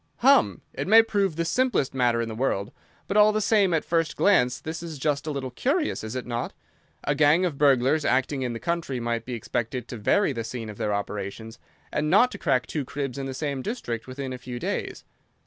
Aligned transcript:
"Hum! 0.17 0.61
It 0.73 0.87
may 0.87 1.03
prove 1.03 1.35
the 1.35 1.45
simplest 1.45 1.93
matter 1.93 2.21
in 2.23 2.27
the 2.27 2.33
world, 2.33 2.71
but 3.07 3.17
all 3.17 3.31
the 3.31 3.39
same 3.39 3.71
at 3.71 3.85
first 3.85 4.17
glance 4.17 4.59
this 4.59 4.81
is 4.81 4.97
just 4.97 5.27
a 5.27 5.29
little 5.29 5.51
curious, 5.51 6.03
is 6.03 6.15
it 6.15 6.25
not? 6.25 6.53
A 7.03 7.13
gang 7.13 7.45
of 7.45 7.59
burglars 7.59 8.03
acting 8.03 8.41
in 8.41 8.53
the 8.53 8.59
country 8.59 8.99
might 8.99 9.25
be 9.25 9.33
expected 9.35 9.87
to 9.89 9.97
vary 9.97 10.33
the 10.33 10.43
scene 10.43 10.71
of 10.71 10.79
their 10.79 10.91
operations, 10.91 11.59
and 11.93 12.09
not 12.09 12.31
to 12.31 12.39
crack 12.39 12.65
two 12.65 12.83
cribs 12.83 13.19
in 13.19 13.27
the 13.27 13.35
same 13.35 13.61
district 13.61 14.07
within 14.07 14.33
a 14.33 14.39
few 14.39 14.57
days. 14.57 15.03